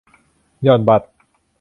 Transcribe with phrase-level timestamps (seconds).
[0.63, 1.07] หย่อนบัตร